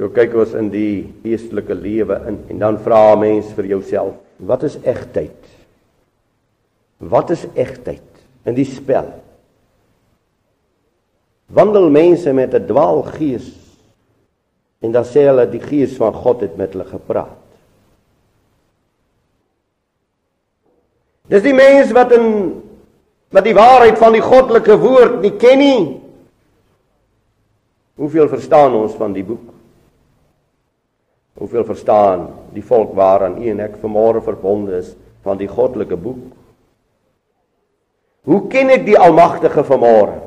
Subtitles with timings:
[0.00, 4.14] So kyk ons in die geestelike lewe in en dan vra 'n mens vir jouself,
[4.38, 5.44] wat is egtheid?
[6.96, 8.08] Wat is egtheid
[8.46, 9.12] in die spel?
[11.52, 13.52] Wandel mense met 'n dwaalgees
[14.80, 17.44] en dan sê hulle die gees van God het met hulle gepraat.
[21.28, 22.62] Dis die mens wat in
[23.30, 26.00] wat die waarheid van die goddelike woord nie ken nie.
[27.96, 29.59] Hoeveel verstaan ons van die boek?
[31.40, 34.92] Hoeveel verstaan die volk waaraan u en ek vanmôre verbonde is
[35.24, 36.26] van die goddelike boek?
[38.28, 40.18] Hoe ken ek die almagtige vanmôre?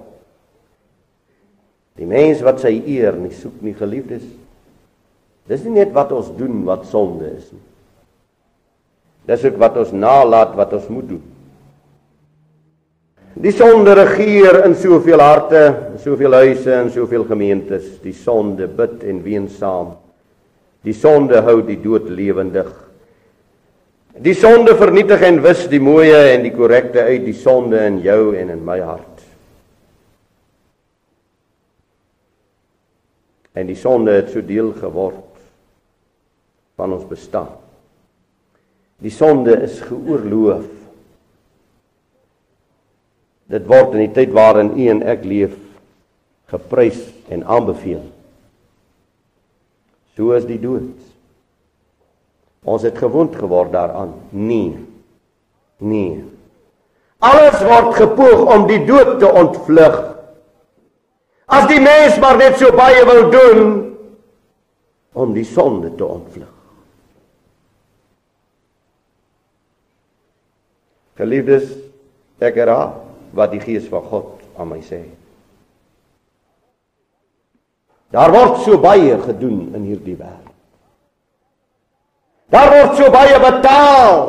[2.02, 4.26] Die mens wat sy eer nie soek nie geliefdes.
[5.46, 7.62] Dis nie net wat ons doen wat sonde is nie.
[9.30, 11.22] Dis ook wat ons nalat wat ons moet doen.
[13.44, 15.62] Die sonde regeer in soveel harte,
[15.94, 17.86] in soveel huise en soveel gemeentes.
[18.02, 19.94] Die sonde bid en ween saam.
[20.84, 22.72] Die sonde hou die dood lewendig.
[24.14, 28.36] Die sonde vernietig en wis die mooie en die korrekte uit die sonde in jou
[28.38, 29.24] en in my hart.
[33.54, 35.30] En die sonde het so deel geword
[36.78, 37.52] van ons bestaan.
[39.04, 40.66] Die sonde is geoorloof.
[43.54, 45.56] Dit word in die tyd waarin u en ek leef
[46.54, 47.00] geprys
[47.34, 48.04] en aanbeveel.
[50.18, 50.94] So is die dood.
[52.64, 54.14] Ons het gewoond geword daaraan.
[54.30, 54.78] Nee.
[55.78, 56.24] Nee.
[57.24, 59.98] Alles word gepoog om die dood te ontvlug.
[61.46, 63.64] As die mens maar net so baie wil doen
[65.14, 66.52] om die sonde te ontvlug.
[71.20, 71.68] Geliefdes,
[72.42, 72.96] ek herhaal
[73.38, 75.04] wat die Gees van God aan my sê.
[78.14, 80.54] Daar word so baie gedoen in hierdie wêreld.
[82.54, 84.20] Daar word so baie betaal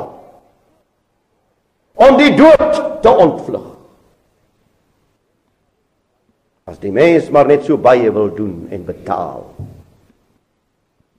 [1.94, 3.66] om die dood te ontvlug.
[6.64, 9.44] As die mens maar net so baie wil doen en betaal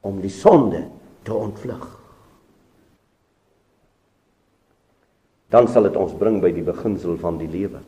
[0.06, 0.88] om die sonde
[1.26, 1.86] te ontvlug.
[5.56, 7.80] dan sal dit ons bring by die beginsel van die lewe.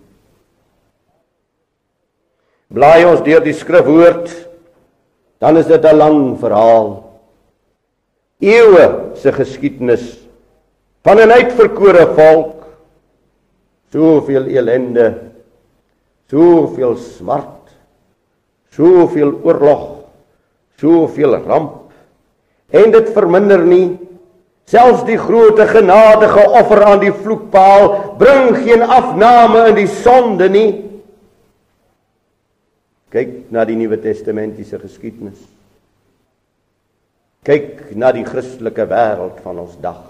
[2.71, 4.31] Blaai ons deur die skrifwoord,
[5.39, 7.03] dan is dit 'n lang verhaal.
[8.39, 10.17] Eeue se geskiedenis
[11.03, 12.65] van 'n uitverkore volk,
[13.91, 15.17] soveel elende,
[16.29, 17.69] soveel smart,
[18.69, 20.03] soveel oorlog,
[20.77, 21.91] soveel ramp.
[22.69, 24.07] En dit verminder nie
[24.67, 27.85] Selfs die groote genadige offer aan die vloekpaal
[28.19, 30.71] bring geen afname in die sonde nie.
[33.13, 35.39] Kyk na die Nuwe Testamentiese geskiedenis.
[37.47, 40.01] Kyk na die Christelike wêreld van ons dag.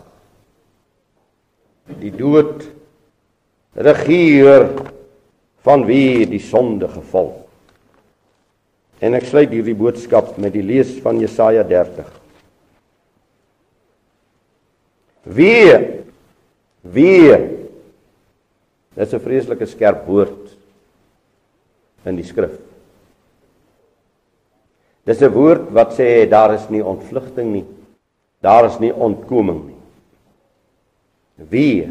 [2.01, 2.65] Die dood
[3.77, 4.65] regeer
[5.67, 7.43] van wie die sonde gevolg.
[8.97, 12.09] En ek sluit hierdie boodskap met die lees van Jesaja 30.
[15.37, 15.69] Wie
[16.87, 17.57] wie
[18.97, 20.57] Dis 'n vreeslike skerp woord
[22.03, 22.57] in die skrif.
[25.07, 27.65] Dis 'n woord wat sê daar is nie ontvlugting nie.
[28.43, 29.81] Daar is nie ontkoming nie.
[31.49, 31.89] Wie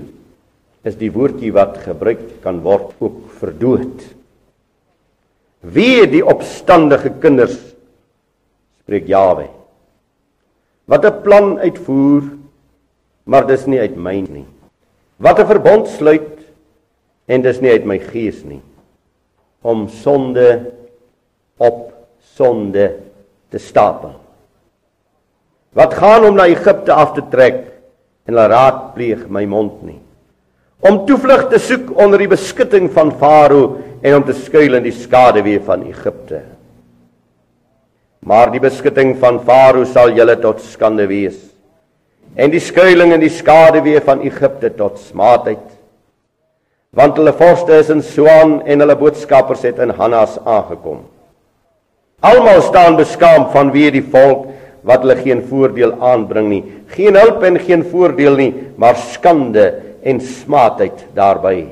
[0.84, 4.04] is die woordjie wat gebruik kan word ook vir dood.
[5.60, 7.56] Wie die opstandige kinders
[8.84, 9.48] spreek Jawe.
[10.84, 12.22] Wat 'n plan uitvoer
[13.24, 14.46] maar dis nie uit my nie.
[15.18, 16.38] Wat 'n verbond sluit
[17.26, 18.60] en dis nie uit my gees nie
[19.62, 20.72] om sonde
[21.58, 21.92] op
[22.36, 23.05] sonde
[23.56, 24.12] te stapel.
[25.76, 27.62] Wat gaan om na Egipte af te trek
[28.26, 30.00] en hulle raadpleeg my mond nie.
[30.84, 34.94] Om toevlug te soek onder die beskutting van Farao en om te skuil in die
[34.94, 36.42] skaduwee van Egipte.
[38.26, 41.40] Maar die beskutting van Farao sal julle tot skande wees
[42.36, 45.64] en die skuilings en die skaduwee van Egipte tot smaadheid.
[46.96, 51.06] Want hulle vorste is in Swaan en hulle boodskappers het in Hannas aangekom.
[52.26, 54.48] Almal staan beskaam van wie die volk
[54.86, 56.62] wat hulle geen voordeel aanbring nie,
[56.94, 59.66] geen hulp en geen voordeel nie, maar skande
[60.06, 61.66] en smaadheid daarbey.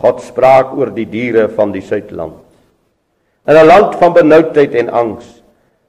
[0.00, 2.38] God spraak oor die diere van die suidland.
[3.46, 5.26] In 'n land van benoudheid en angs,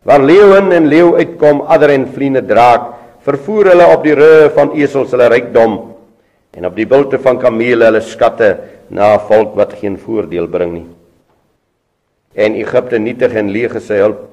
[0.03, 4.73] waar leeu en leeu uitkom, adder en vliene draak, vervoer hulle op die rye van
[4.73, 5.93] esels hulle rykdom
[6.57, 8.57] en op die bulte van kamele hulle skatte
[8.89, 11.00] na 'n volk wat geen voordeel bring nie.
[12.35, 14.27] En Egipte nietig en leeg sy hulp.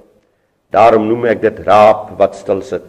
[0.71, 2.87] Daarom noem ek dit raap wat stil sit.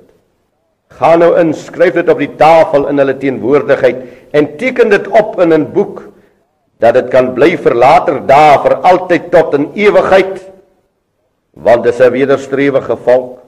[1.00, 5.40] Gaan nou in, skryf dit op die tafel in hulle teenwoordigheid en teken dit op
[5.40, 6.10] in 'n boek
[6.80, 10.52] dat dit kan bly vir later dae vir altyd tot in ewigheid
[11.54, 13.40] want dit is 'n wederstrewige volk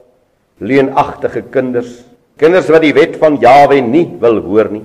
[0.60, 2.04] leenagtige kinders
[2.36, 4.84] kinders wat die wet van Jawe nie wil hoor nie.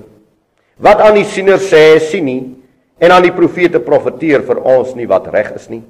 [0.78, 2.56] Wat aan die sieners sê sien nie
[2.98, 5.82] en aan die profete profeteer vir ons nie wat reg is nie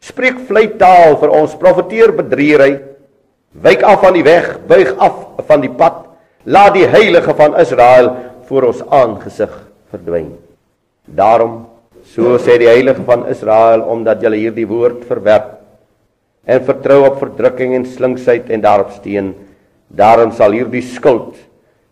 [0.00, 2.78] spreek vlei taal vir ons profeteer bedriegery
[3.52, 6.04] wyk af van die weg buig af van die pad.
[6.44, 8.14] Laat die heilige van Israel
[8.48, 9.52] voor ons aangesig
[9.90, 10.32] verdwyn.
[11.04, 11.66] Daarom
[12.14, 15.58] so sê die heilige van Israel omdat julle hierdie woord verwerp
[16.48, 19.34] en vertrou op verdrukking en slinksheid en daarop steen
[19.88, 21.36] daarin sal hierdie skuld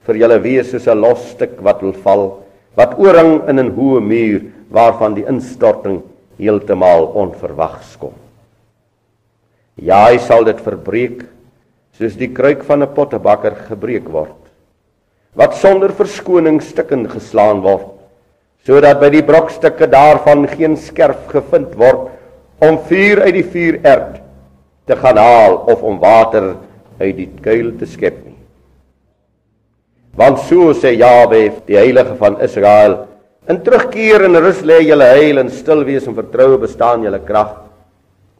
[0.06, 2.24] vir julle wees soos 'n los stuk wat wil val
[2.76, 6.02] wat ooring in 'n hoë muur waarvan die instorting
[6.38, 8.14] heeltemal onverwags kom.
[9.76, 11.24] Ja, hy sal dit verbreek
[11.96, 14.36] soos die kruik van 'n pottebakker gebreek word
[15.36, 17.88] wat sonder verskoning stukken geslaan word
[18.66, 22.08] sodat by die brokstukke daarvan geen skerp gevind word
[22.60, 24.20] om vuur uit die vuur erd
[24.86, 26.56] te gaan haal of om water
[27.00, 28.36] uit die kuil te skep nie
[30.16, 33.06] want so sê Jawe die heilige van Israel
[33.46, 37.52] In terugkeer en rus lê julle heil en stil wees en vertroue bestaan julle krag,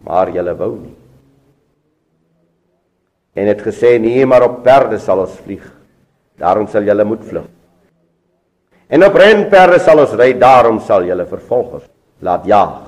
[0.02, 0.94] maar julle wou nie.
[3.38, 5.62] En het gesê nee, maar op perde sal ons vlieg.
[6.40, 7.46] Daarom sal julle moet vlug.
[8.90, 11.86] En op renperde sal ons ry, daarom sal julle vervolgers
[12.26, 12.82] laat jaag.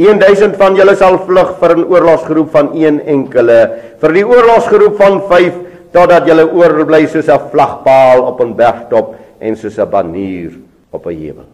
[0.00, 3.60] 1000 van julle sal vlug vir 'n oorlogsgroep van een enkele,
[4.00, 5.54] vir die oorlogsgroep van 5
[5.92, 10.63] totdat julle oorbly soos 'n vlagpaal op 'n bergtop en soos 'n banier
[10.94, 11.50] op 'n hemel.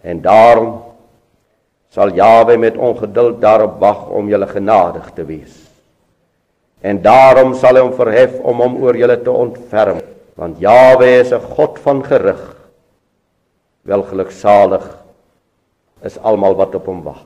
[0.00, 0.82] En daarom
[1.88, 5.54] sal Jawe met ongeduld daarop wag om julle genadig te wees.
[6.80, 10.00] En daarom sal hy hom verhef om hom oor julle te ontferm,
[10.36, 12.42] want Jawe is 'n God van gerig.
[13.82, 14.84] Wel geluksalig
[16.02, 17.24] is almal wat op hom wag.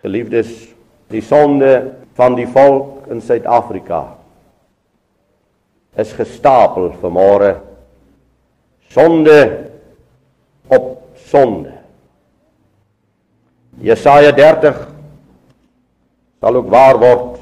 [0.00, 0.74] Geliefdes,
[1.08, 4.16] die sonde van die volk in Suid-Afrika
[5.94, 7.54] is gestapel vanmôre
[8.90, 9.70] sonde
[10.66, 11.72] op sonde.
[13.82, 14.80] Jesaja 30
[16.40, 17.38] sal ook waar word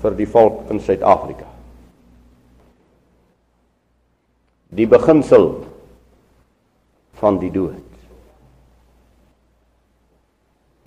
[0.00, 1.48] vir die volk in Suid-Afrika.
[4.70, 5.50] Die beginsel
[7.20, 7.86] van die dood.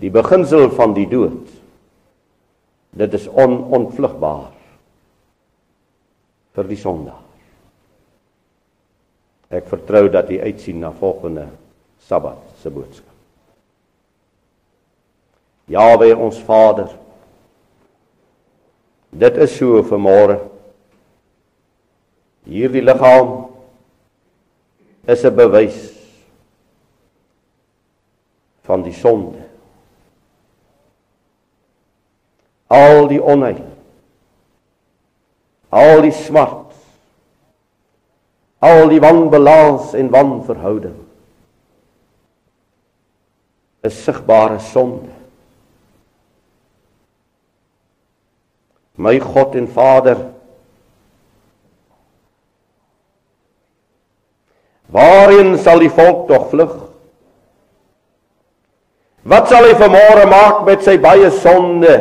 [0.02, 1.52] Die beginsel van die dood.
[2.94, 4.53] Dit is onontvlugbaar
[6.54, 7.18] vir die Sondag.
[9.54, 11.48] Ek vertrou dat jy uitsien na volgende
[12.04, 13.10] Sabbat se boodskap.
[15.70, 16.90] Jawe ons Vader.
[19.14, 20.36] Dit is so vir môre.
[22.44, 23.48] Hierdie liggaam
[25.08, 25.78] is 'n bewys
[28.64, 29.40] van die sonde.
[32.68, 33.73] Al die onheil
[35.74, 36.64] al die smart
[38.64, 41.00] al die wanbalans en wanverhouding
[43.84, 45.10] is sigbare sonde.
[48.96, 50.22] My God en Vader
[54.94, 56.74] waarheen sal die volk tog vlug?
[59.28, 61.96] Wat sal hy vanmôre maak met sy baie sonde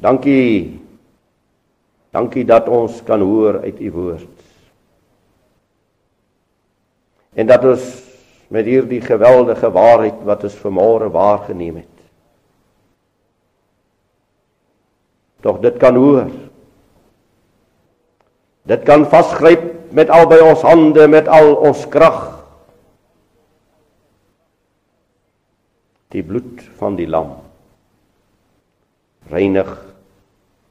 [0.00, 0.80] Dankie.
[2.10, 4.46] Dankie dat ons kan hoor uit u woord.
[7.36, 7.84] En dat ons
[8.50, 11.96] met hierdie geweldige waarheid wat ons vanmôre waargeneem het.
[15.44, 16.32] Tog dit kan hoor.
[18.66, 22.18] Dit kan vasgryp met albei ons hande, met al ons krag.
[26.10, 27.36] Die bloed van die lam
[29.30, 29.89] reinig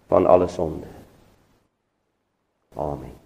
[0.09, 0.87] van alle sonde.
[2.75, 3.18] Amen.